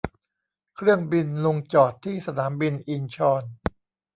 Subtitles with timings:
[0.75, 3.43] เครื่องบินลงจอดที่สนามบินอินชอน